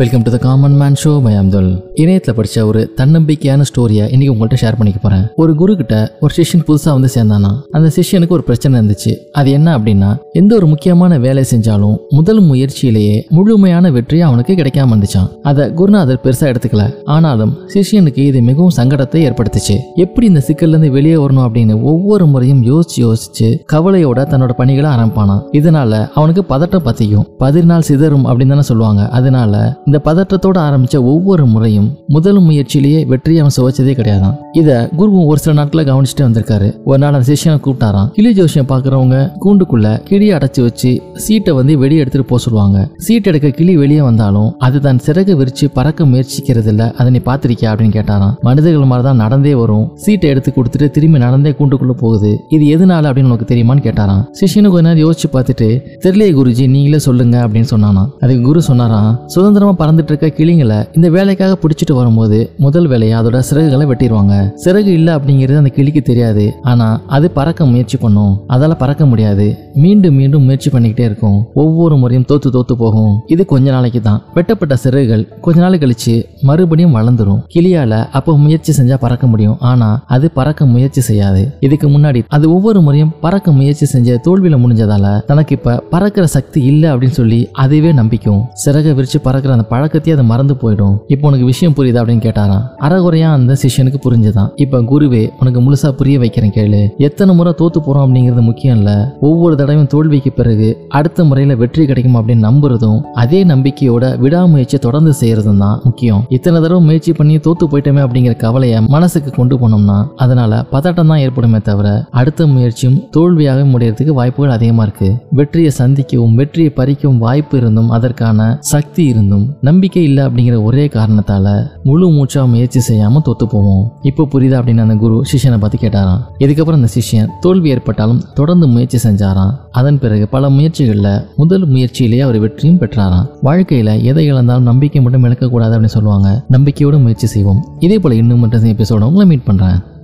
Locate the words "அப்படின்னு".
21.48-21.82, 28.26-28.54, 47.72-47.96, 53.10-53.30, 57.48-57.72, 86.92-87.18, 92.02-92.26, 102.14-102.46, 124.60-124.80, 135.74-135.94